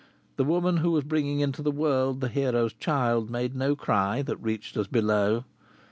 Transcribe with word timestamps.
The 0.37 0.43
woman 0.43 0.77
who 0.77 0.89
was 0.89 1.03
bringing 1.03 1.41
into 1.41 1.61
the 1.61 1.69
world 1.69 2.21
the 2.21 2.27
hero's 2.27 2.73
child 2.73 3.29
made 3.29 3.53
no 3.55 3.75
cry 3.75 4.23
that 4.23 4.37
reached 4.43 4.75
us 4.75 4.87
below. 4.87 5.43